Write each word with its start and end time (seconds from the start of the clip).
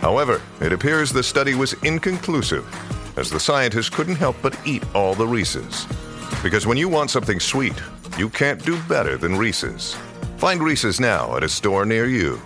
However, 0.00 0.40
it 0.60 0.72
appears 0.72 1.12
the 1.12 1.22
study 1.22 1.54
was 1.54 1.74
inconclusive, 1.84 2.66
as 3.18 3.30
the 3.30 3.38
scientists 3.40 3.90
couldn't 3.90 4.16
help 4.16 4.36
but 4.42 4.58
eat 4.66 4.82
all 4.94 5.14
the 5.14 5.26
Reese's. 5.26 5.86
Because 6.42 6.66
when 6.66 6.78
you 6.78 6.88
want 6.88 7.10
something 7.10 7.38
sweet, 7.38 7.80
you 8.16 8.28
can't 8.30 8.64
do 8.64 8.80
better 8.88 9.16
than 9.16 9.36
Reese's. 9.36 9.94
Find 10.38 10.62
Reese's 10.62 11.00
now 11.00 11.36
at 11.36 11.44
a 11.44 11.48
store 11.48 11.84
near 11.84 12.06
you. 12.06 12.40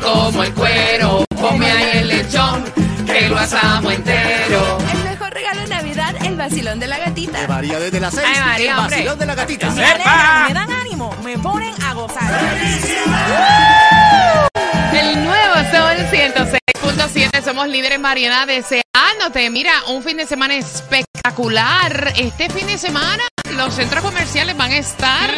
Como 0.00 0.42
el 0.42 0.52
cuero, 0.54 1.24
ponme 1.28 1.70
ahí 1.70 1.98
el 1.98 2.08
lechón, 2.08 2.64
que 3.06 3.28
lo 3.28 3.36
asamos 3.36 3.92
entero. 3.92 4.11
Gatita. 7.42 7.54
María 7.54 7.78
desde 7.80 8.00
las 8.00 8.14
seis. 8.14 8.26
Ay, 8.26 8.40
María, 8.40 8.72
el 8.72 8.78
hombre. 8.78 8.96
vacilón 8.96 9.18
de 9.18 9.26
la 9.26 9.34
gatita. 9.34 9.70
Me 9.70 9.84
alegran, 9.84 10.48
me 10.48 10.54
dan 10.54 10.72
ánimo, 10.72 11.16
me 11.22 11.38
ponen 11.38 11.74
a 11.82 11.94
gozar. 11.94 12.58
El 14.92 15.24
nuevo 15.24 15.54
Sol 15.70 15.96
106.7, 16.10 17.42
somos 17.42 17.68
líderes 17.68 17.98
Mariana, 17.98 18.46
deseándote, 18.46 19.50
mira, 19.50 19.72
un 19.88 20.02
fin 20.02 20.16
de 20.16 20.26
semana 20.26 20.54
espectacular. 20.54 22.12
Este 22.16 22.48
fin 22.50 22.66
de 22.66 22.78
semana 22.78 23.22
los 23.56 23.74
centros 23.74 24.02
comerciales 24.02 24.56
van 24.56 24.72
a 24.72 24.76
estar 24.76 25.30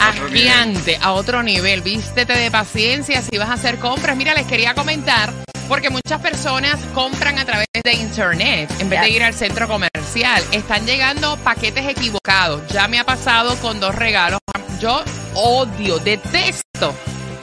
agiante, 0.00 0.98
a 1.00 1.12
otro 1.12 1.42
nivel. 1.42 1.82
Vístete 1.82 2.32
de 2.32 2.50
paciencia 2.50 3.22
si 3.22 3.38
vas 3.38 3.50
a 3.50 3.54
hacer 3.54 3.78
compras. 3.78 4.16
Mira, 4.16 4.34
les 4.34 4.46
quería 4.46 4.74
comentar, 4.74 5.32
porque 5.72 5.88
muchas 5.88 6.20
personas 6.20 6.78
compran 6.92 7.38
a 7.38 7.46
través 7.46 7.64
de 7.82 7.94
internet 7.94 8.70
en 8.78 8.90
vez 8.90 9.00
de 9.00 9.08
ir 9.08 9.22
al 9.22 9.32
centro 9.32 9.66
comercial. 9.66 10.44
Están 10.52 10.84
llegando 10.84 11.38
paquetes 11.38 11.88
equivocados. 11.88 12.60
Ya 12.68 12.88
me 12.88 12.98
ha 12.98 13.04
pasado 13.04 13.56
con 13.56 13.80
dos 13.80 13.94
regalos. 13.94 14.38
Yo 14.78 15.02
odio, 15.32 15.98
detesto 15.98 16.94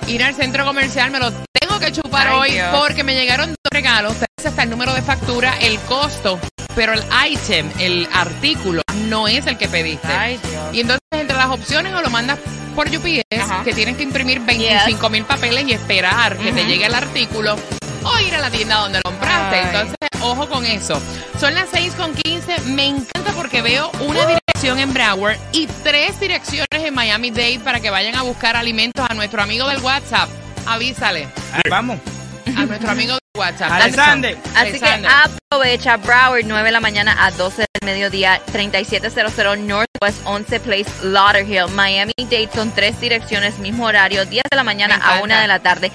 ir 0.05 0.23
al 0.23 0.35
centro 0.35 0.63
comercial, 0.63 1.09
me 1.09 1.17
lo 1.17 1.31
tengo 1.59 1.79
que 1.79 1.91
chupar 1.91 2.27
Ay, 2.27 2.35
hoy 2.35 2.51
Dios. 2.51 2.67
porque 2.79 3.03
me 3.03 3.15
llegaron 3.15 3.49
dos 3.49 3.71
regalos, 3.71 4.15
hasta 4.45 4.61
el 4.61 4.69
número 4.69 4.93
de 4.93 5.01
factura, 5.01 5.57
el 5.61 5.79
costo, 5.79 6.39
pero 6.75 6.93
el 6.93 7.03
item, 7.31 7.67
el 7.79 8.07
artículo, 8.13 8.83
no 9.07 9.27
es 9.27 9.47
el 9.47 9.57
que 9.57 9.67
pediste. 9.67 10.07
Ay. 10.07 10.39
Y 10.71 10.81
entonces 10.81 11.01
entre 11.13 11.35
las 11.35 11.49
opciones 11.49 11.95
o 11.95 12.01
lo 12.03 12.11
mandas 12.11 12.37
por 12.75 12.89
UPS, 12.89 13.39
Ajá. 13.39 13.63
que 13.63 13.73
tienes 13.73 13.97
que 13.97 14.03
imprimir 14.03 14.39
25 14.41 15.09
mil 15.09 15.25
papeles 15.25 15.67
y 15.67 15.73
esperar 15.73 16.37
que 16.37 16.51
te 16.51 16.65
llegue 16.65 16.85
el 16.85 16.93
artículo, 16.93 17.57
o 18.03 18.19
ir 18.19 18.35
a 18.35 18.39
la 18.39 18.49
tienda 18.49 18.75
donde 18.77 18.99
lo 18.99 19.03
compraste. 19.03 19.55
Ay. 19.59 19.65
Entonces, 19.67 19.95
ojo 20.21 20.47
con 20.49 20.65
eso. 20.65 21.01
Son 21.39 21.53
las 21.53 21.67
6 21.71 21.93
con 21.95 22.13
15. 22.13 22.61
Me 22.67 22.85
encanta 22.87 23.31
porque 23.35 23.61
veo 23.61 23.89
una 24.01 24.25
dirección 24.25 24.79
en 24.79 24.93
Broward 24.93 25.37
y 25.51 25.67
tres 25.83 26.19
direcciones 26.19 26.67
en 26.71 26.93
Miami 26.93 27.31
Dade 27.31 27.59
para 27.63 27.79
que 27.79 27.89
vayan 27.89 28.15
a 28.15 28.23
buscar 28.23 28.55
alimentos 28.55 29.05
a 29.09 29.13
nuestro 29.13 29.41
amigo 29.41 29.67
del 29.67 29.79
WhatsApp. 29.79 30.29
Avísale 30.65 31.27
Ahí 31.53 31.61
vamos. 31.69 31.99
a 32.57 32.65
nuestro 32.65 32.91
amigo 32.91 33.13
del 33.13 33.19
WhatsApp. 33.41 33.71
Alexander. 33.71 34.37
Así 34.55 34.79
que 34.79 35.07
aprovecha 35.51 35.97
Broward 35.97 36.43
9 36.45 36.63
de 36.65 36.71
la 36.71 36.79
mañana 36.81 37.25
a 37.25 37.31
12 37.31 37.65
del 37.73 37.85
mediodía, 37.85 38.41
3700 38.51 39.57
Northwest 39.59 40.19
11 40.25 40.59
Place, 40.59 40.91
Lauderhill, 41.03 41.69
Miami 41.73 42.11
Dade. 42.17 42.49
Son 42.53 42.71
tres 42.71 42.99
direcciones, 42.99 43.57
mismo 43.59 43.85
horario, 43.85 44.25
10 44.25 44.43
de 44.51 44.55
la 44.55 44.63
mañana 44.63 44.95
a 44.95 44.97
encanta. 44.97 45.23
1 45.23 45.39
de 45.41 45.47
la 45.47 45.59
tarde, 45.59 45.91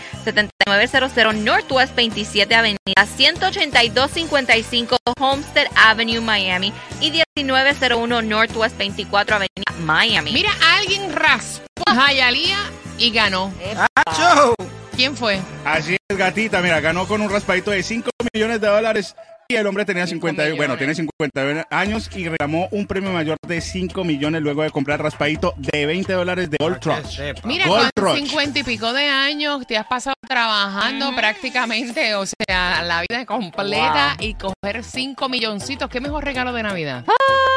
7900 0.65 1.35
Northwest 1.35 1.95
27 1.95 2.55
Avenida, 2.55 2.79
18255 2.97 4.97
Homestead 5.21 5.67
Avenue, 5.77 6.21
Miami 6.21 6.73
y 7.01 7.13
1901 7.37 8.23
Northwest 8.23 8.77
24 8.79 9.37
Avenida, 9.37 9.73
Miami. 9.81 10.33
Mira, 10.33 10.51
alguien 10.79 11.13
raspó 11.13 11.83
a 11.87 11.95
Jayalía 11.95 12.59
y 12.99 13.11
ganó. 13.11 13.53
¡Acho! 13.95 14.55
¿Quién 14.97 15.17
fue? 15.17 15.41
Así 15.65 15.97
es, 16.09 16.17
gatita. 16.17 16.61
Mira, 16.61 16.81
ganó 16.81 17.07
con 17.07 17.21
un 17.21 17.29
raspadito 17.29 17.71
de 17.71 17.83
5 17.83 18.11
millones 18.33 18.61
de 18.61 18.69
dólares. 18.69 19.15
Y 19.49 19.57
el 19.57 19.67
hombre 19.67 19.85
tenía 19.85 20.07
50, 20.07 20.43
millones. 20.43 20.57
bueno, 20.57 20.77
tiene 20.79 20.95
50 20.95 21.67
años 21.71 22.11
y 22.15 22.29
reclamó 22.29 22.69
un 22.71 22.87
premio 22.87 23.11
mayor 23.13 23.37
de 23.47 23.61
5 23.61 24.03
millones 24.05 24.41
luego 24.43 24.63
de 24.63 24.71
comprar 24.71 25.03
raspadito 25.03 25.55
de 25.59 25.87
20 25.87 26.13
dólares 26.15 26.51
de 26.51 26.57
Gold 26.59 26.83
Rush. 26.83 27.21
Mira, 27.45 27.67
Gold 27.67 27.91
con 27.95 28.05
Rush. 28.07 28.17
cincuenta 28.25 28.59
y 28.61 28.63
pico 28.63 28.93
de 28.93 29.05
años 29.07 29.67
te 29.67 29.77
has 29.77 29.87
pasado 29.87 30.15
trabajando 30.27 31.15
prácticamente, 31.15 32.15
o 32.15 32.25
sea, 32.27 32.83
la 32.83 33.03
vida 33.03 33.27
completa 33.27 34.17
y 34.19 34.35
coger 34.35 34.83
cinco 34.83 35.29
milloncitos. 35.29 35.89
¿Qué 35.91 36.01
mejor 36.01 36.25
regalo 36.25 36.53
de 36.53 36.63
Navidad? 36.63 37.05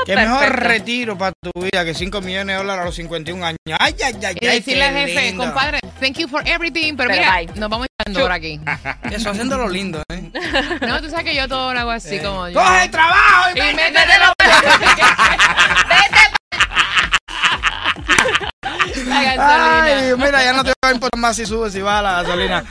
Qué 0.06 0.16
mejor 0.16 0.60
retiro 0.60 1.18
para 1.18 1.34
tu 1.42 1.52
vida 1.62 1.84
que 1.84 1.94
5 1.94 2.22
millones 2.22 2.48
de 2.48 2.54
dólares 2.56 2.82
a 2.82 2.86
los 2.86 2.96
51 2.96 3.46
años. 3.46 3.58
Ay, 3.80 3.96
ay, 4.04 4.14
ay, 4.26 4.36
Y 4.40 4.46
ay. 4.46 4.56
decirle 4.60 4.84
al 4.84 4.96
jefe, 4.96 5.22
lindo. 5.28 5.44
compadre, 5.44 5.80
thank 6.00 6.18
you 6.18 6.28
for 6.28 6.42
everything, 6.48 6.96
pero, 6.96 7.10
Pero 7.10 7.22
mira, 7.22 7.36
bye. 7.38 7.60
nos 7.60 7.70
vamos 7.70 7.88
echando 8.00 8.22
por 8.22 8.32
aquí. 8.32 8.60
Eso 9.12 9.30
haciendo 9.32 9.58
lo 9.58 9.68
lindo, 9.68 10.00
¿eh? 10.07 10.07
No, 10.88 11.02
tú 11.02 11.10
sabes 11.10 11.26
que 11.26 11.36
yo 11.36 11.48
todo 11.48 11.74
lo 11.74 11.80
hago 11.80 11.92
así 11.92 12.20
como 12.20 12.48
yo. 12.50 12.60
¡Coge 12.60 12.84
el 12.84 12.92
trabajo! 12.92 13.50
Y 13.56 13.60
Y 13.60 13.62
métete 13.62 13.92
métetelo. 13.92 14.34
La 19.08 19.24
gasolina. 19.24 19.84
Ay, 19.84 20.14
mira, 20.18 20.44
ya 20.44 20.54
no 20.54 20.64
te 20.64 20.70
va 20.84 20.90
a 20.90 20.92
importar 20.92 21.20
más 21.20 21.36
si 21.36 21.46
sube, 21.46 21.70
si 21.70 21.82
baja 21.82 22.02
la 22.02 22.24
gasolina. 22.24 22.64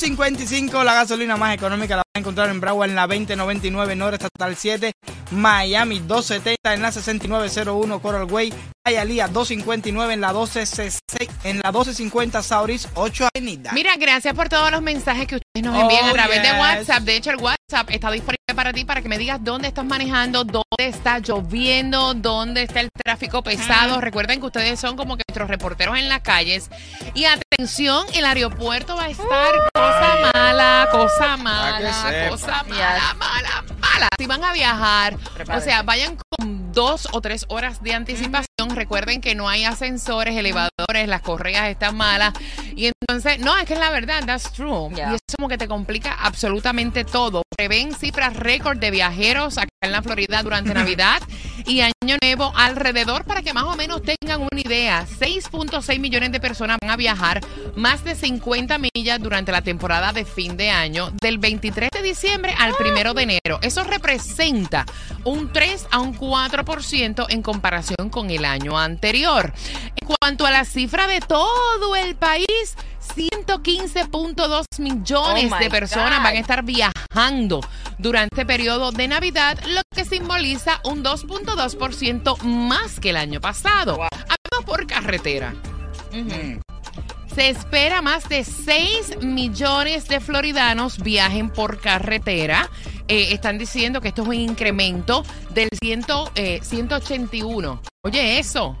2.55, 0.00 0.84
la 0.84 0.92
gasolina 0.94 1.38
más 1.38 1.54
económica 1.54 1.96
la 1.96 2.02
vas 2.02 2.12
a 2.14 2.18
encontrar 2.18 2.50
en 2.50 2.60
Broward 2.60 2.90
en 2.90 2.96
la 2.96 3.06
2099 3.06 3.96
Norte 3.96 4.16
Estatal 4.16 4.54
7, 4.54 4.92
Miami 5.30 6.00
270 6.00 6.74
en 6.74 6.82
la 6.82 6.92
6901 6.92 8.02
Coral 8.02 8.24
Way, 8.30 8.52
Hialeah 8.86 9.28
259 9.28 10.12
en 10.14 10.20
la 10.20 10.28
1266 10.34 11.30
en 11.44 11.60
la 11.60 11.70
1250 11.72 12.42
Sauris 12.42 12.88
8 12.94 13.28
Avenida. 13.34 13.70
Mira, 13.72 13.96
gracias 13.96 14.34
por 14.34 14.50
todos 14.50 14.70
los 14.70 14.82
mensajes 14.82 15.26
que 15.26 15.36
ustedes 15.36 15.64
nos 15.64 15.80
envían 15.80 16.04
Oh, 16.04 16.10
a 16.10 16.12
través 16.12 16.42
de. 16.42 16.52
WhatsApp. 16.52 17.02
De 17.02 17.16
hecho, 17.16 17.30
el 17.30 17.36
WhatsApp 17.36 17.88
está 17.90 18.10
disponible 18.10 18.35
para 18.56 18.72
ti 18.72 18.84
para 18.84 19.02
que 19.02 19.08
me 19.08 19.18
digas 19.18 19.38
dónde 19.44 19.68
estás 19.68 19.84
manejando, 19.84 20.42
dónde 20.42 20.64
está 20.78 21.18
lloviendo, 21.18 22.14
dónde 22.14 22.62
está 22.62 22.80
el 22.80 22.88
tráfico 22.90 23.42
pesado. 23.42 24.00
Recuerden 24.00 24.40
que 24.40 24.46
ustedes 24.46 24.80
son 24.80 24.96
como 24.96 25.16
que 25.16 25.22
nuestros 25.28 25.48
reporteros 25.48 25.98
en 25.98 26.08
las 26.08 26.22
calles. 26.22 26.70
Y 27.14 27.26
atención, 27.26 28.06
el 28.14 28.24
aeropuerto 28.24 28.96
va 28.96 29.04
a 29.04 29.10
estar 29.10 29.54
cosa 29.74 30.30
mala, 30.32 30.88
cosa 30.90 31.36
mala, 31.36 32.28
cosa 32.30 32.64
mala, 32.64 33.14
mala, 33.14 33.64
mala. 33.78 34.08
Si 34.18 34.26
van 34.26 34.42
a 34.42 34.52
viajar, 34.52 35.16
o 35.54 35.60
sea, 35.60 35.82
vayan 35.82 36.16
con 36.16 36.55
dos 36.76 37.08
o 37.12 37.22
tres 37.22 37.46
horas 37.48 37.82
de 37.82 37.94
anticipación. 37.94 38.46
Recuerden 38.74 39.22
que 39.22 39.34
no 39.34 39.48
hay 39.48 39.64
ascensores, 39.64 40.36
elevadores, 40.36 41.08
las 41.08 41.22
correas 41.22 41.68
están 41.70 41.96
malas. 41.96 42.34
Y 42.76 42.90
entonces, 43.00 43.38
no, 43.38 43.56
es 43.56 43.64
que 43.64 43.72
es 43.72 43.80
la 43.80 43.90
verdad, 43.90 44.22
that's 44.26 44.52
true. 44.52 44.90
Yeah. 44.94 45.12
Y 45.12 45.14
eso 45.14 45.36
como 45.36 45.48
que 45.48 45.56
te 45.56 45.66
complica 45.66 46.12
absolutamente 46.12 47.04
todo. 47.04 47.42
Prevén 47.56 47.94
cifras 47.94 48.36
récord 48.36 48.78
de 48.78 48.90
viajeros 48.90 49.56
acá 49.56 49.70
en 49.82 49.92
la 49.92 50.02
Florida 50.02 50.42
durante 50.42 50.74
Navidad 50.74 51.22
y 51.64 51.80
Año 51.80 51.92
Nuevo 52.06 52.52
alrededor 52.54 53.24
para 53.24 53.42
que 53.42 53.52
más 53.52 53.64
o 53.64 53.74
menos 53.76 54.02
tengan 54.02 54.40
una 54.40 54.60
idea. 54.60 55.06
6.6 55.06 55.98
millones 55.98 56.30
de 56.30 56.40
personas 56.40 56.78
van 56.80 56.90
a 56.90 56.96
viajar 56.96 57.40
más 57.74 58.04
de 58.04 58.14
50 58.14 58.78
millas 58.78 59.20
durante 59.20 59.50
la 59.50 59.62
temporada 59.62 60.12
de 60.12 60.24
fin 60.24 60.56
de 60.56 60.70
año 60.70 61.10
del 61.20 61.38
23 61.38 61.90
de 61.92 62.02
diciembre 62.02 62.54
al 62.58 62.74
1 62.78 63.14
de 63.14 63.22
enero. 63.22 63.58
Eso 63.62 63.82
representa 63.84 64.86
un 65.24 65.52
3 65.52 65.88
a 65.90 65.98
un 65.98 66.16
4% 66.16 67.26
en 67.28 67.42
comparación 67.42 68.10
con 68.10 68.30
el 68.30 68.44
año 68.44 68.78
anterior. 68.78 69.52
En 69.96 70.08
cuanto 70.20 70.46
a 70.46 70.50
la 70.50 70.64
cifra 70.64 71.06
de 71.06 71.20
todo 71.20 71.96
el 71.96 72.14
país, 72.14 72.76
115.2 73.14 74.64
millones 74.78 75.52
Oh, 75.52 75.58
de 75.58 75.70
personas 75.70 76.18
God. 76.18 76.24
van 76.24 76.36
a 76.36 76.38
estar 76.40 76.62
viajando 76.64 77.60
durante 77.98 78.34
este 78.34 78.46
periodo 78.46 78.92
de 78.92 79.08
Navidad, 79.08 79.58
lo 79.68 79.80
que 79.94 80.04
simboliza 80.04 80.80
un 80.84 81.02
2.2% 81.04 82.42
más 82.42 83.00
que 83.00 83.10
el 83.10 83.16
año 83.16 83.40
pasado. 83.40 83.94
Hablamos 84.02 84.64
por 84.66 84.86
carretera. 84.86 85.54
Se 87.34 87.50
espera 87.50 88.00
más 88.00 88.28
de 88.28 88.44
6 88.44 89.18
millones 89.22 90.08
de 90.08 90.20
floridanos 90.20 90.98
viajen 91.02 91.50
por 91.50 91.80
carretera 91.80 92.70
eh, 93.08 93.28
están 93.32 93.58
diciendo 93.58 94.00
que 94.00 94.08
esto 94.08 94.22
es 94.22 94.28
un 94.28 94.34
incremento 94.34 95.22
del 95.50 95.68
100, 95.80 96.04
eh, 96.34 96.60
181. 96.62 97.80
Oye, 98.02 98.38
eso. 98.38 98.76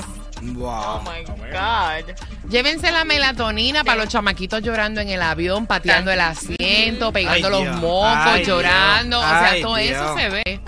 Wow. 0.42 1.02
God. 1.02 2.14
Llévense 2.48 2.90
la 2.90 3.04
melatonina 3.04 3.84
para 3.84 4.02
los 4.02 4.08
chamaquitos 4.08 4.62
llorando 4.62 5.02
en 5.02 5.10
el 5.10 5.20
avión, 5.20 5.66
pateando 5.66 6.10
el 6.10 6.20
asiento, 6.20 7.12
pegando 7.12 7.48
Ay, 7.48 7.64
los 7.64 7.76
mocos, 7.76 8.26
Ay, 8.26 8.44
llorando. 8.44 9.18
Dios. 9.18 9.30
o 9.30 9.38
sea, 9.38 9.50
Ay, 9.50 9.62
todo 9.62 9.76
eso 9.76 10.16
se 10.16 10.28
ve. 10.30 10.60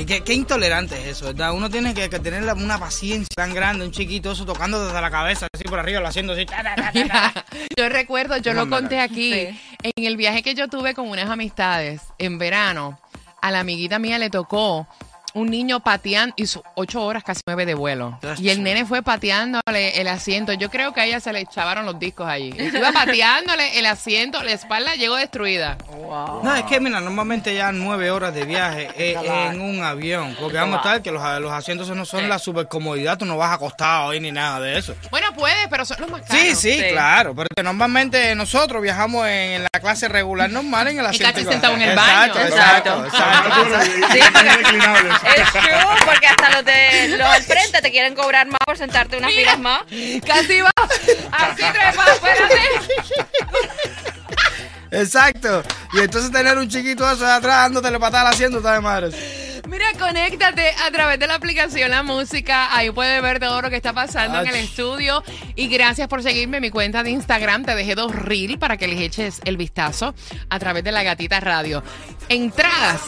Y 0.00 0.06
qué, 0.06 0.22
qué 0.22 0.32
intolerante 0.32 0.96
es 0.96 1.06
eso, 1.16 1.26
¿verdad? 1.26 1.52
Uno 1.52 1.68
tiene 1.68 1.92
que, 1.92 2.08
que 2.08 2.20
tener 2.20 2.44
una 2.54 2.78
paciencia 2.78 3.26
tan 3.34 3.52
grande, 3.52 3.84
un 3.84 3.90
chiquito, 3.90 4.30
eso 4.30 4.46
tocando 4.46 4.84
desde 4.86 5.00
la 5.00 5.10
cabeza, 5.10 5.48
así 5.52 5.64
por 5.64 5.80
arriba, 5.80 5.98
lo 6.00 6.06
haciendo 6.06 6.34
así. 6.34 6.46
ta, 6.46 6.62
ta, 6.62 6.76
ta, 6.76 6.82
ta, 6.82 6.92
ta. 6.92 7.00
Mira, 7.02 7.44
yo 7.76 7.88
recuerdo, 7.88 8.36
yo 8.36 8.54
lo 8.54 8.68
conté 8.70 9.00
aquí, 9.00 9.32
Sí. 9.32 9.60
en 9.82 10.04
el 10.04 10.16
viaje 10.16 10.44
que 10.44 10.54
yo 10.54 10.68
tuve 10.68 10.94
con 10.94 11.08
unas 11.08 11.28
amistades 11.28 12.00
en 12.18 12.38
verano, 12.38 13.00
a 13.42 13.50
la 13.50 13.58
amiguita 13.60 13.98
mía 13.98 14.18
le 14.18 14.30
tocó 14.30 14.86
un 15.34 15.50
niño 15.50 15.80
pateando, 15.80 16.34
hizo 16.36 16.62
ocho 16.74 17.02
horas, 17.04 17.22
casi 17.24 17.40
nueve 17.46 17.66
de 17.66 17.74
vuelo. 17.74 18.18
That's 18.20 18.40
Y 18.40 18.48
el 18.50 18.56
true. 18.56 18.64
nene 18.64 18.86
fue 18.86 19.02
pateándole 19.02 20.00
el 20.00 20.08
asiento. 20.08 20.52
Yo 20.52 20.70
creo 20.70 20.92
que 20.92 21.00
a 21.00 21.04
ella 21.06 21.20
se 21.20 21.32
le 21.32 21.40
echaron 21.40 21.86
los 21.86 21.98
discos 21.98 22.26
allí. 22.28 22.54
Iba 22.58 22.92
pateándole 22.92 23.78
el 23.78 23.86
asiento, 23.86 24.42
la 24.42 24.52
espalda 24.52 24.94
llegó 24.94 25.16
destruida. 25.16 25.76
No, 26.42 26.54
es 26.54 26.64
que 26.64 26.80
mira, 26.80 27.00
normalmente 27.00 27.54
ya 27.54 27.72
nueve 27.72 28.10
horas 28.10 28.34
de 28.34 28.44
viaje 28.44 28.88
eh, 28.96 29.16
en 29.50 29.60
un 29.60 29.82
avión, 29.82 30.36
porque 30.40 30.56
vamos 30.56 30.76
a 30.76 30.78
estar 30.78 31.02
que 31.02 31.10
los, 31.10 31.22
los 31.40 31.52
asientos 31.52 31.88
no 31.90 32.04
son 32.04 32.28
la 32.28 32.38
super 32.38 32.68
comodidad, 32.68 33.18
tú 33.18 33.24
no 33.24 33.36
vas 33.36 33.52
acostado 33.54 34.10
ahí 34.10 34.20
ni 34.20 34.32
nada 34.32 34.60
de 34.60 34.78
eso. 34.78 34.94
Bueno, 35.10 35.28
puede, 35.34 35.68
pero 35.68 35.84
son 35.84 35.98
los 36.00 36.10
más 36.10 36.22
caros. 36.22 36.42
Sí, 36.42 36.54
sí, 36.54 36.78
Sí. 36.78 36.84
claro, 36.90 37.34
pero 37.34 37.48
que 37.54 37.62
normalmente 37.62 38.34
nosotros 38.34 38.80
viajamos 38.82 39.26
en, 39.26 39.62
la 39.62 39.80
clase 39.80 40.08
regular 40.08 40.50
normal 40.50 40.88
en 40.88 40.98
el 41.00 41.06
asiento. 41.06 41.32
casi 41.34 41.44
que- 41.46 41.52
sentado 41.52 41.74
en 41.74 41.82
el 41.82 41.90
Exacto, 41.90 42.34
baño. 42.38 42.46
Exacto, 42.48 43.04
Exacto. 43.06 43.56
exacto. 43.66 43.84
Sí, 44.12 44.18
Baños 44.18 44.30
porque- 44.32 44.56
reclinables. 44.62 45.17
Es 45.24 45.52
true, 45.52 46.04
porque 46.04 46.26
hasta 46.26 46.50
los 46.50 46.64
de 46.64 47.16
los 47.16 47.32
del 47.32 47.42
frente 47.42 47.82
te 47.82 47.90
quieren 47.90 48.14
cobrar 48.14 48.46
más 48.46 48.60
por 48.64 48.76
sentarte 48.76 49.16
unas 49.16 49.30
Mira. 49.30 49.52
filas 49.52 49.58
más. 49.58 49.82
Casi 50.26 50.60
va. 50.60 50.70
Así 51.32 51.62
trepa, 51.62 52.12
espérate. 52.12 52.60
Exacto. 54.90 55.62
Y 55.92 55.98
entonces 56.00 56.30
tener 56.30 56.56
un 56.56 56.68
chiquito 56.68 57.10
eso 57.10 57.24
de 57.24 57.32
atrás 57.32 57.72
dándole 57.72 57.98
patada 57.98 58.28
al 58.28 58.34
asiento, 58.34 58.58
está 58.58 58.72
de 58.74 58.80
madres. 58.80 59.14
Mira, 59.68 59.86
conéctate 59.98 60.70
a 60.86 60.90
través 60.90 61.18
de 61.18 61.26
la 61.26 61.34
aplicación 61.34 61.90
La 61.90 62.02
Música. 62.02 62.74
Ahí 62.74 62.90
puedes 62.90 63.20
ver 63.20 63.38
todo 63.38 63.60
lo 63.60 63.68
que 63.68 63.76
está 63.76 63.92
pasando 63.92 64.40
en 64.40 64.46
el 64.46 64.54
estudio. 64.54 65.22
Y 65.56 65.68
gracias 65.68 66.08
por 66.08 66.22
seguirme 66.22 66.56
en 66.56 66.62
mi 66.62 66.70
cuenta 66.70 67.02
de 67.02 67.10
Instagram. 67.10 67.64
Te 67.64 67.74
dejé 67.74 67.94
dos 67.94 68.14
reels 68.14 68.56
para 68.56 68.78
que 68.78 68.88
les 68.88 69.00
eches 69.00 69.40
el 69.44 69.58
vistazo 69.58 70.14
a 70.48 70.58
través 70.58 70.84
de 70.84 70.92
la 70.92 71.02
gatita 71.02 71.38
radio. 71.40 71.82
Entradas. 72.30 73.00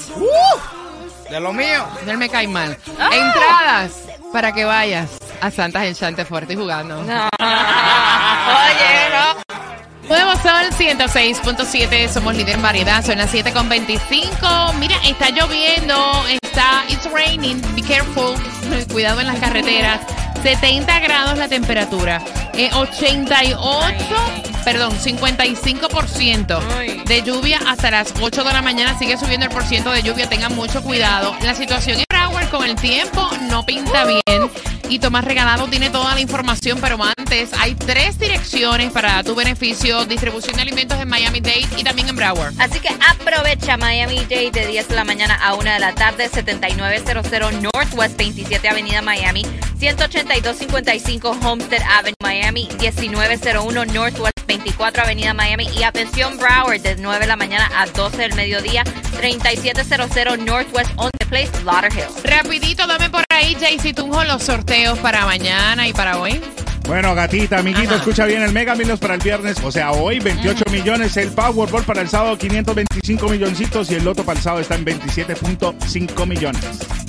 De 1.30 1.38
lo 1.38 1.52
mío. 1.52 1.86
No 2.06 2.16
me 2.18 2.28
cae 2.28 2.48
mal. 2.48 2.76
Entradas 3.12 3.92
para 4.32 4.52
que 4.52 4.64
vayas 4.64 5.10
a 5.40 5.50
Santas 5.50 5.84
Enchantes 5.84 6.26
Fuerte 6.26 6.54
y 6.54 6.56
jugando. 6.56 7.02
No. 7.02 7.28
Oye, 7.40 9.10
no. 9.12 9.60
Nuevo 10.08 10.32
Sol 10.42 10.70
106.7, 10.76 12.08
somos 12.08 12.34
líder 12.34 12.56
en 12.56 12.62
variedad, 12.62 13.04
son 13.04 13.18
las 13.18 13.32
7.25. 13.32 14.74
Mira, 14.74 14.96
está 15.04 15.30
lloviendo, 15.30 16.24
está, 16.42 16.84
it's 16.88 17.08
raining, 17.12 17.62
be 17.76 17.82
careful, 17.82 18.34
cuidado 18.92 19.20
en 19.20 19.28
las 19.28 19.38
carreteras. 19.38 20.00
70 20.42 20.98
grados 21.00 21.38
la 21.38 21.46
temperatura, 21.46 22.20
eh, 22.54 22.70
88, 22.74 24.49
perdón, 24.64 24.92
55% 24.98 26.60
Ay. 26.76 27.02
de 27.06 27.22
lluvia 27.22 27.60
hasta 27.66 27.90
las 27.90 28.12
8 28.20 28.44
de 28.44 28.52
la 28.52 28.62
mañana, 28.62 28.98
sigue 28.98 29.16
subiendo 29.16 29.46
el 29.46 29.52
porciento 29.52 29.90
de 29.90 30.02
lluvia, 30.02 30.28
tengan 30.28 30.54
mucho 30.54 30.82
cuidado. 30.82 31.34
La 31.42 31.54
situación 31.54 31.98
en 31.98 32.04
Broward 32.08 32.48
con 32.50 32.64
el 32.64 32.76
tiempo 32.76 33.28
no 33.42 33.64
pinta 33.64 34.04
bien. 34.04 34.50
Y 34.88 34.98
Tomás 34.98 35.24
Regalado 35.24 35.68
tiene 35.68 35.88
toda 35.88 36.14
la 36.14 36.20
información, 36.20 36.78
pero 36.80 36.98
antes 37.16 37.50
hay 37.60 37.76
tres 37.76 38.18
direcciones 38.18 38.90
para 38.90 39.22
tu 39.22 39.36
beneficio: 39.36 40.04
distribución 40.04 40.56
de 40.56 40.62
alimentos 40.62 40.98
en 40.98 41.08
Miami-Dade 41.08 41.68
y 41.76 41.84
también 41.84 42.08
en 42.08 42.16
Broward. 42.16 42.54
Así 42.58 42.80
que 42.80 42.88
aprovecha 43.08 43.76
Miami 43.76 44.16
Dade 44.28 44.50
de 44.50 44.66
10 44.66 44.88
de 44.88 44.94
la 44.96 45.04
mañana 45.04 45.38
a 45.40 45.54
1 45.54 45.70
de 45.70 45.78
la 45.78 45.94
tarde, 45.94 46.28
7900 46.28 47.52
Northwest 47.62 48.16
27 48.16 48.68
Avenida 48.68 49.00
Miami, 49.00 49.46
18255 49.78 51.38
Homestead 51.40 51.82
Avenue 51.82 52.16
Miami, 52.20 52.68
1901 52.80 53.84
Northwest 53.86 54.39
24 54.50 55.04
Avenida 55.04 55.32
Miami 55.32 55.68
y 55.78 55.84
atención 55.84 56.36
Broward 56.36 56.80
de 56.80 56.96
9 56.96 57.20
de 57.20 57.26
la 57.28 57.36
mañana 57.36 57.70
a 57.76 57.86
12 57.86 58.16
del 58.16 58.34
mediodía, 58.34 58.82
3700 59.16 60.40
Northwest 60.40 60.90
On 60.96 61.08
the 61.20 61.26
Place, 61.26 61.52
Lauderhill. 61.64 62.08
Rapidito, 62.24 62.84
dame 62.88 63.10
por 63.10 63.22
ahí, 63.28 63.54
Jaycee 63.54 63.94
Tunjo, 63.94 64.24
los 64.24 64.42
sorteos 64.42 64.98
para 64.98 65.24
mañana 65.24 65.86
y 65.86 65.92
para 65.92 66.18
hoy. 66.18 66.40
Bueno, 66.86 67.14
gatita, 67.14 67.58
amiguito, 67.58 67.90
Ajá. 67.90 67.96
escucha 67.96 68.24
bien 68.26 68.42
el 68.42 68.52
Mega 68.52 68.74
Millions 68.74 68.98
para 68.98 69.14
el 69.14 69.20
viernes, 69.20 69.58
o 69.62 69.70
sea, 69.70 69.92
hoy 69.92 70.18
28 70.18 70.64
millones, 70.72 71.16
el 71.16 71.30
Powerball 71.30 71.84
para 71.84 72.02
el 72.02 72.08
sábado 72.08 72.36
525 72.36 73.28
milloncitos 73.28 73.90
y 73.90 73.94
el 73.94 74.04
Loto 74.04 74.24
para 74.24 74.38
el 74.38 74.42
sábado 74.42 74.60
está 74.62 74.74
en 74.74 74.84
27.5 74.84 76.26
millones. 76.26 76.60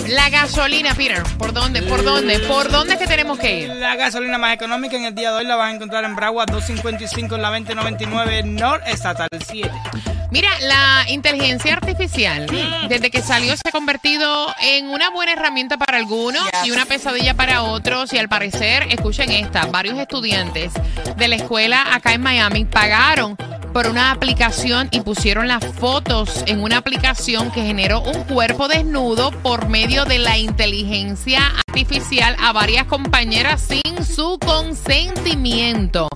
La 0.08 0.30
gasolina, 0.30 0.94
Peter, 0.94 1.24
¿por 1.38 1.54
dónde? 1.54 1.82
¿Por 1.84 2.04
dónde? 2.04 2.40
¿Por 2.40 2.70
dónde 2.70 2.94
es 2.94 3.00
que 3.00 3.08
tenemos 3.08 3.40
que 3.40 3.62
ir? 3.62 3.70
La 3.70 3.96
gasolina 3.96 4.38
más 4.38 4.54
económica 4.54 4.98
en 4.98 5.06
el 5.06 5.16
día 5.16 5.32
de 5.32 5.38
hoy 5.38 5.46
la 5.46 5.56
vas 5.56 5.72
a 5.72 5.76
encontrar 5.76 6.04
en 6.04 6.16
Bragua 6.16 6.46
255 6.46 7.36
en 7.36 7.42
la 7.42 7.50
2099 7.50 8.44
North 8.44 8.84
Estatal 8.88 9.30
7. 9.48 9.72
Mira, 10.32 10.50
la 10.62 11.06
inteligencia 11.10 11.74
artificial, 11.74 12.48
desde 12.88 13.12
que 13.12 13.22
salió, 13.22 13.54
se 13.58 13.64
ha 13.68 13.72
convertido 13.72 14.48
en 14.62 14.88
una 14.88 15.10
buena 15.10 15.34
herramienta 15.34 15.78
para 15.78 15.98
algunos 15.98 16.42
y 16.64 16.72
una 16.72 16.86
pesadilla 16.86 17.34
para 17.34 17.64
otros. 17.64 18.14
Y 18.14 18.18
al 18.18 18.30
parecer, 18.30 18.88
escuchen 18.90 19.30
esta, 19.30 19.66
varios 19.66 20.00
estudiantes 20.00 20.72
de 21.18 21.28
la 21.28 21.36
escuela 21.36 21.94
acá 21.94 22.14
en 22.14 22.22
Miami 22.22 22.64
pagaron 22.64 23.36
por 23.74 23.88
una 23.88 24.12
aplicación 24.12 24.88
y 24.92 25.02
pusieron 25.02 25.50
las 25.50 25.66
fotos 25.66 26.44
en 26.48 26.62
una 26.64 26.78
aplicación 26.78 27.52
que 27.52 27.64
generó 27.64 28.02
un 28.02 28.24
cuerpo 28.24 28.70
desnudo 28.70 29.32
por 29.32 29.68
medio 29.68 30.06
de 30.06 30.20
la 30.20 30.38
inteligencia 30.38 31.42
artificial 31.68 32.38
a 32.40 32.54
varias 32.54 32.86
compañeras 32.86 33.62
sin 33.62 34.06
su 34.06 34.40
consentimiento. 34.40 36.08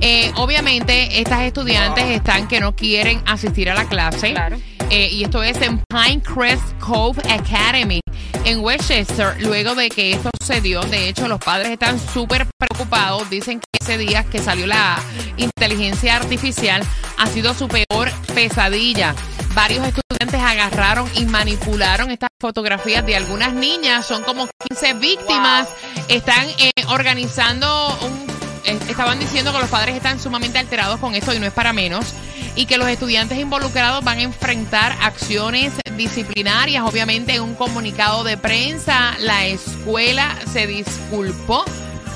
Eh, 0.00 0.32
obviamente, 0.36 1.20
estas 1.20 1.42
estudiantes 1.42 2.04
están 2.06 2.48
que 2.48 2.60
no 2.60 2.74
quieren 2.74 3.22
asistir 3.26 3.70
a 3.70 3.74
la 3.74 3.88
clase. 3.88 4.32
Claro. 4.32 4.58
Eh, 4.90 5.08
y 5.12 5.24
esto 5.24 5.42
es 5.42 5.60
en 5.62 5.82
Pinecrest 5.88 6.62
Cove 6.80 7.22
Academy 7.30 8.00
en 8.44 8.60
Westchester. 8.60 9.36
Luego 9.40 9.74
de 9.74 9.88
que 9.88 10.12
esto 10.12 10.30
sucedió, 10.40 10.82
de 10.82 11.08
hecho, 11.08 11.28
los 11.28 11.38
padres 11.38 11.70
están 11.70 11.98
súper 11.98 12.46
preocupados. 12.58 13.28
Dicen 13.30 13.60
que 13.60 13.66
ese 13.80 13.98
día 13.98 14.24
que 14.24 14.40
salió 14.40 14.66
la 14.66 14.98
inteligencia 15.36 16.16
artificial 16.16 16.82
ha 17.18 17.26
sido 17.26 17.54
su 17.54 17.68
peor 17.68 18.10
pesadilla. 18.34 19.14
Varios 19.54 19.86
estudiantes 19.86 20.40
agarraron 20.40 21.08
y 21.16 21.24
manipularon 21.24 22.10
estas 22.10 22.30
fotografías 22.40 23.04
de 23.04 23.16
algunas 23.16 23.52
niñas. 23.52 24.06
Son 24.06 24.22
como 24.22 24.48
15 24.68 24.94
víctimas. 24.94 25.68
Están 26.08 26.46
eh, 26.58 26.70
organizando 26.88 27.98
un 28.02 28.29
estaban 28.64 29.18
diciendo 29.18 29.52
que 29.52 29.58
los 29.58 29.68
padres 29.68 29.96
están 29.96 30.20
sumamente 30.20 30.58
alterados 30.58 31.00
con 31.00 31.14
esto 31.14 31.34
y 31.34 31.38
no 31.38 31.46
es 31.46 31.52
para 31.52 31.72
menos 31.72 32.12
y 32.56 32.66
que 32.66 32.78
los 32.78 32.88
estudiantes 32.88 33.38
involucrados 33.38 34.04
van 34.04 34.18
a 34.18 34.22
enfrentar 34.22 34.96
acciones 35.02 35.72
disciplinarias. 35.96 36.84
Obviamente 36.84 37.34
en 37.34 37.42
un 37.42 37.54
comunicado 37.54 38.24
de 38.24 38.36
prensa 38.36 39.14
la 39.20 39.46
escuela 39.46 40.36
se 40.52 40.66
disculpó, 40.66 41.64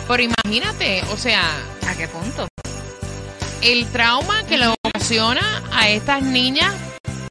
pero 0.08 0.22
imagínate, 0.22 1.02
o 1.12 1.16
sea, 1.16 1.42
¿A 1.88 1.94
qué 1.94 2.08
punto? 2.08 2.48
el 3.62 3.86
trauma 3.86 4.44
que 4.44 4.58
le 4.58 4.66
ocasiona 4.68 5.62
a 5.72 5.88
estas 5.88 6.22
niñas 6.22 6.74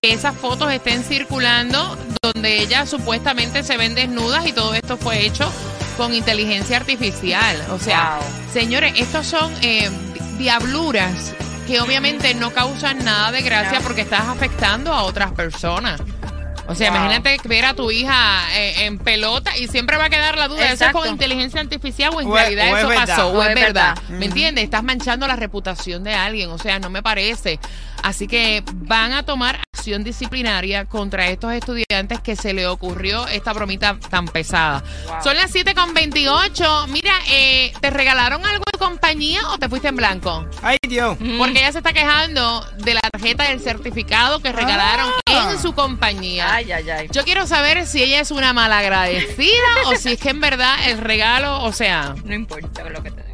que 0.01 0.13
esas 0.13 0.35
fotos 0.35 0.71
estén 0.71 1.03
circulando 1.03 1.97
donde 2.21 2.59
ellas 2.59 2.89
supuestamente 2.89 3.63
se 3.63 3.77
ven 3.77 3.95
desnudas 3.95 4.45
y 4.47 4.51
todo 4.51 4.73
esto 4.73 4.97
fue 4.97 5.25
hecho 5.25 5.49
con 5.93 6.13
inteligencia 6.13 6.77
artificial. 6.77 7.55
O 7.71 7.79
sea, 7.79 8.19
Wow. 8.19 8.27
señores, 8.53 8.93
estos 8.97 9.25
son 9.27 9.53
eh, 9.61 9.89
diabluras 10.37 11.33
que 11.67 11.79
obviamente 11.79 12.33
no 12.35 12.51
causan 12.51 13.03
nada 13.05 13.31
de 13.31 13.41
gracia 13.41 13.79
No. 13.79 13.85
porque 13.85 14.01
estás 14.01 14.27
afectando 14.27 14.93
a 14.93 15.03
otras 15.03 15.31
personas. 15.31 16.01
O 16.67 16.75
sea, 16.75 16.91
Wow. 16.91 16.97
imagínate 16.99 17.37
ver 17.47 17.65
a 17.65 17.73
tu 17.73 17.91
hija 17.91 18.41
eh, 18.53 18.85
en 18.85 18.97
pelota 18.97 19.57
y 19.57 19.67
siempre 19.67 19.97
va 19.97 20.05
a 20.05 20.09
quedar 20.09 20.37
la 20.37 20.47
duda. 20.47 20.71
¿Eso 20.71 20.85
es 20.85 20.91
con 20.91 21.07
inteligencia 21.09 21.59
artificial 21.61 22.11
o 22.15 22.21
en 22.21 22.27
O 22.27 22.33
realidad 22.35 22.71
o 22.73 22.77
eso 22.77 22.87
verdad. 22.87 23.07
pasó? 23.07 23.27
O, 23.29 23.39
O 23.39 23.43
es 23.43 23.49
es 23.49 23.55
verdad. 23.55 23.95
verdad. 23.95 24.17
¿Me 24.19 24.25
entiendes? 24.25 24.63
Estás 24.63 24.83
manchando 24.83 25.27
la 25.27 25.35
reputación 25.35 26.03
de 26.03 26.13
alguien. 26.13 26.49
O 26.51 26.57
sea, 26.57 26.79
no 26.79 26.89
me 26.89 27.03
parece. 27.03 27.59
Así 28.01 28.27
que 28.27 28.63
van 28.73 29.11
a 29.13 29.23
tomar 29.23 29.59
acción 29.83 30.03
disciplinaria 30.05 30.85
contra 30.85 31.27
estos 31.27 31.51
estudiantes 31.51 32.21
que 32.21 32.37
se 32.37 32.53
le 32.53 32.67
ocurrió 32.67 33.27
esta 33.27 33.51
bromita 33.51 33.97
tan 34.09 34.25
pesada. 34.29 34.81
Wow. 35.07 35.15
Son 35.21 35.35
las 35.35 35.51
7 35.51 35.75
con 35.75 35.93
28. 35.93 36.87
Mira, 36.87 37.11
eh, 37.29 37.73
¿te 37.81 37.89
regalaron 37.89 38.45
algo 38.45 38.63
de 38.71 38.79
compañía 38.79 39.41
o 39.49 39.57
te 39.57 39.67
fuiste 39.67 39.89
en 39.89 39.97
blanco? 39.97 40.47
Ay, 40.61 40.77
Dios. 40.87 41.17
Porque 41.37 41.59
ella 41.59 41.73
se 41.73 41.79
está 41.79 41.91
quejando 41.91 42.65
de 42.77 42.93
la 42.93 43.01
tarjeta 43.11 43.49
del 43.49 43.59
certificado 43.59 44.39
que 44.41 44.53
regalaron 44.53 45.09
Ah. 45.25 45.49
en 45.51 45.59
su 45.61 45.73
compañía. 45.73 46.53
Ay, 46.53 46.71
ay, 46.71 46.89
ay. 46.89 47.07
Yo 47.11 47.25
quiero 47.25 47.45
saber 47.45 47.85
si 47.85 48.01
ella 48.01 48.21
es 48.21 48.31
una 48.31 48.53
malagradecida 48.53 49.51
o 49.87 49.95
si 49.97 50.13
es 50.13 50.19
que 50.19 50.29
en 50.29 50.39
verdad 50.39 50.75
el 50.87 50.99
regalo, 50.99 51.61
o 51.63 51.73
sea, 51.73 52.15
No 52.23 52.33
importa 52.33 52.83
lo 52.89 53.03
que 53.03 53.11
te 53.11 53.21
den. 53.21 53.32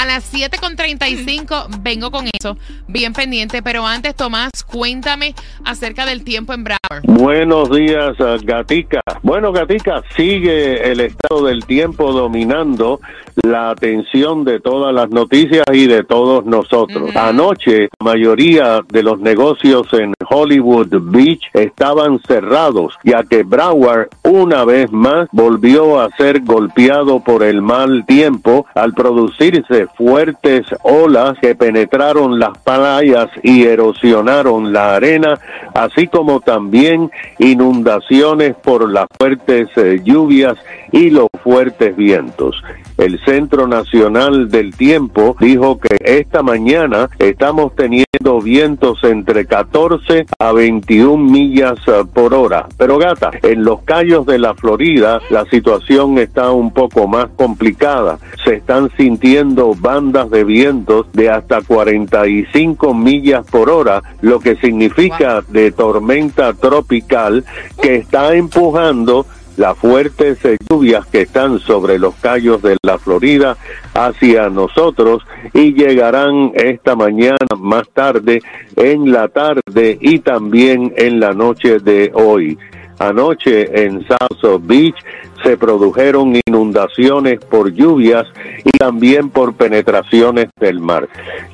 A 0.00 0.06
las 0.06 0.32
7.35 0.32 1.82
vengo 1.82 2.10
con 2.10 2.24
eso, 2.32 2.56
bien 2.88 3.12
pendiente, 3.12 3.62
pero 3.62 3.86
antes, 3.86 4.16
Tomás, 4.16 4.50
cuéntame 4.64 5.34
acerca 5.66 6.06
del 6.06 6.24
tiempo 6.24 6.54
en 6.54 6.64
Broward. 6.64 7.02
Buenos 7.04 7.70
días, 7.70 8.16
Gatica. 8.42 9.02
Bueno, 9.22 9.52
Gatica, 9.52 10.02
sigue 10.16 10.90
el 10.90 11.00
estado 11.00 11.44
del 11.44 11.66
tiempo 11.66 12.12
dominando 12.12 13.02
la 13.46 13.70
atención 13.70 14.44
de 14.44 14.60
todas 14.60 14.94
las 14.94 15.10
noticias 15.10 15.64
y 15.72 15.86
de 15.86 16.04
todos 16.04 16.44
nosotros. 16.44 17.14
Anoche, 17.14 17.88
la 17.98 18.04
mayoría 18.04 18.80
de 18.88 19.02
los 19.02 19.20
negocios 19.20 19.92
en 19.92 20.12
Hollywood 20.28 20.88
Beach 20.90 21.42
estaban 21.54 22.20
cerrados, 22.26 22.94
ya 23.04 23.22
que 23.22 23.42
Broward 23.42 24.08
una 24.22 24.64
vez 24.64 24.90
más 24.92 25.28
volvió 25.32 26.00
a 26.00 26.10
ser 26.16 26.40
golpeado 26.40 27.20
por 27.20 27.42
el 27.42 27.62
mal 27.62 28.04
tiempo 28.06 28.66
al 28.74 28.94
producirse 28.94 29.86
fuertes 29.96 30.66
olas 30.82 31.36
que 31.40 31.54
penetraron 31.54 32.38
las 32.38 32.56
playas 32.58 33.28
y 33.42 33.64
erosionaron 33.64 34.72
la 34.72 34.96
arena, 34.96 35.38
así 35.74 36.06
como 36.06 36.40
también 36.40 37.10
inundaciones 37.38 38.54
por 38.56 38.90
las 38.90 39.06
fuertes 39.18 39.68
eh, 39.76 40.00
lluvias 40.02 40.56
y 40.92 41.10
los 41.10 41.28
fuertes 41.42 41.96
vientos. 41.96 42.62
El 42.96 43.18
Centro 43.24 43.66
Nacional 43.66 44.50
del 44.50 44.74
Tiempo 44.74 45.36
dijo 45.40 45.80
que 45.80 45.96
esta 46.00 46.42
mañana 46.42 47.08
estamos 47.18 47.74
teniendo 47.74 48.40
vientos 48.42 49.02
entre 49.04 49.46
14 49.46 50.26
a 50.38 50.52
21 50.52 51.16
millas 51.16 51.78
eh, 51.86 52.04
por 52.12 52.34
hora. 52.34 52.66
Pero 52.76 52.98
gata, 52.98 53.30
en 53.42 53.64
los 53.64 53.82
callos 53.82 54.26
de 54.26 54.38
la 54.38 54.54
Florida 54.54 55.20
la 55.30 55.46
situación 55.46 56.18
está 56.18 56.50
un 56.50 56.72
poco 56.72 57.08
más 57.08 57.28
complicada. 57.36 58.18
Se 58.44 58.56
están 58.56 58.90
sintiendo 58.96 59.74
bandas 59.74 60.28
de 60.30 60.44
vientos 60.44 61.06
de 61.12 61.30
hasta 61.30 61.62
45 61.62 62.92
millas 62.92 63.46
por 63.50 63.70
hora, 63.70 64.02
lo 64.20 64.40
que 64.40 64.56
significa 64.56 65.42
de 65.48 65.72
tormenta 65.72 66.52
tropical 66.52 67.44
que 67.82 67.96
está 67.96 68.34
empujando 68.34 69.24
las 69.60 69.76
fuertes 69.76 70.38
lluvias 70.70 71.04
que 71.08 71.20
están 71.20 71.58
sobre 71.58 71.98
los 71.98 72.14
callos 72.14 72.62
de 72.62 72.78
la 72.82 72.96
Florida 72.96 73.58
hacia 73.92 74.48
nosotros 74.48 75.22
y 75.52 75.74
llegarán 75.74 76.52
esta 76.54 76.96
mañana 76.96 77.36
más 77.58 77.86
tarde 77.90 78.40
en 78.76 79.12
la 79.12 79.28
tarde 79.28 79.98
y 80.00 80.20
también 80.20 80.94
en 80.96 81.20
la 81.20 81.34
noche 81.34 81.78
de 81.78 82.10
hoy. 82.14 82.56
Anoche 83.00 83.84
en 83.84 84.06
South 84.06 84.62
Beach 84.62 84.96
se 85.42 85.58
produjeron 85.58 86.40
inundaciones 86.46 87.38
por 87.40 87.70
lluvias 87.70 88.26
y 88.64 88.70
también 88.70 89.28
por 89.28 89.54
penetraciones 89.54 90.48
del 90.58 90.80
mar. 90.80 91.06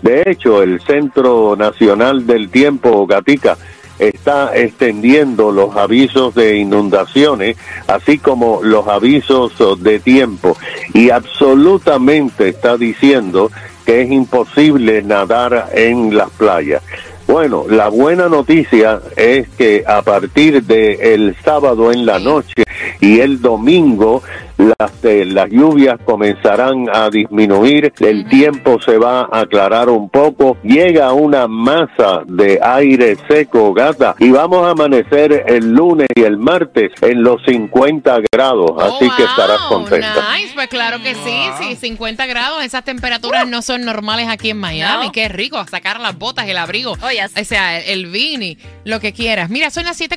De 0.03 0.23
hecho, 0.27 0.63
el 0.63 0.81
Centro 0.81 1.57
Nacional 1.57 2.25
del 2.25 2.51
Tiempo, 2.51 3.05
Gatica, 3.07 3.57
está 3.99 4.57
extendiendo 4.57 5.51
los 5.51 5.77
avisos 5.77 6.35
de 6.35 6.57
inundaciones, 6.57 7.57
así 7.87 8.19
como 8.19 8.61
los 8.63 8.87
avisos 8.89 9.53
de 9.83 10.01
tiempo, 10.01 10.57
y 10.95 11.11
absolutamente 11.11 12.49
está 12.49 12.77
diciendo 12.77 13.51
que 13.85 14.03
es 14.03 14.11
imposible 14.11 15.03
nadar 15.03 15.71
en 15.73 16.17
las 16.17 16.31
playas. 16.31 16.83
Bueno, 17.27 17.65
la 17.69 17.89
buena 17.89 18.29
noticia 18.29 19.01
es 19.17 19.49
que 19.49 19.83
a 19.87 20.03
partir 20.03 20.63
de 20.63 21.15
el 21.15 21.37
sábado 21.45 21.91
en 21.91 22.07
la 22.07 22.21
noche 22.21 22.65
y 23.01 23.19
el 23.19 23.41
domingo 23.41 24.23
las, 24.59 25.05
eh, 25.05 25.25
las 25.27 25.51
lluvias 25.51 25.97
comenzarán 26.05 26.87
a 26.93 27.11
disminuir, 27.11 27.93
el 28.01 28.27
tiempo 28.29 28.81
se 28.81 28.97
va 28.99 29.29
a 29.31 29.41
aclarar 29.41 29.89
un 29.89 30.09
poco, 30.09 30.57
llega 30.63 31.13
una 31.13 31.47
masa 31.47 32.23
de 32.27 32.59
aire 32.63 33.17
seco, 33.29 33.73
gata, 33.75 34.15
y 34.19 34.31
vamos 34.31 34.67
a 34.67 34.71
amanecer 34.71 35.45
el 35.47 35.73
lunes 35.73 36.09
y 36.15 36.23
el 36.23 36.39
martes 36.39 36.93
en 37.03 37.23
los 37.23 37.43
50 37.47 38.19
grados, 38.33 38.71
así 38.81 39.09
Oh, 39.11 39.17
que 39.17 39.25
estarás 39.25 39.59
contenta. 39.69 40.15
Nice, 40.37 40.53
pues 40.55 40.69
claro 40.69 40.99
que 41.03 41.15
sí, 41.15 41.39
sí, 41.61 41.77
50 41.77 42.25
grados, 42.27 42.65
esas 42.65 42.85
temperaturas 42.85 43.47
no 43.47 43.63
son 43.63 43.85
normales 43.85 44.29
aquí 44.29 44.51
en 44.51 44.59
Miami. 44.59 45.07
No. 45.07 45.13
Qué 45.13 45.29
rico, 45.29 45.63
sacar 45.71 46.01
las 46.01 46.17
botas, 46.19 46.49
el 46.49 46.57
abrigo, 46.57 46.93
Oh, 47.03 47.11
yes. 47.11 47.33
o 47.41 47.45
sea, 47.45 47.79
el, 47.81 48.07
el 48.07 48.07
beanie, 48.13 48.59
lo 48.85 49.01
que 49.01 49.13
quieras. 49.13 49.51
Mira, 49.51 49.71
son 49.71 49.85
las 49.85 49.97
7 49.97 50.15